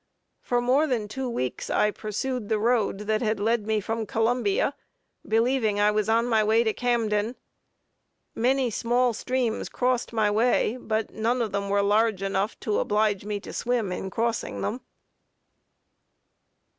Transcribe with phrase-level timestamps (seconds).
[0.41, 4.73] For more than two weeks I pursued the road that had led me from Columbia,
[5.27, 7.35] believing I was on my way to Camden.
[8.33, 13.25] Many small streams crossed my way, but none of them were large enough to oblige
[13.25, 14.81] me to swim in crossing them.